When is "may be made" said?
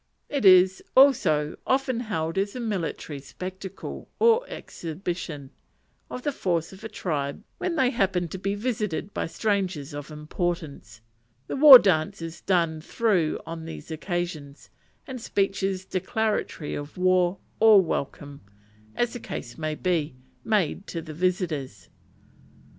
19.55-20.87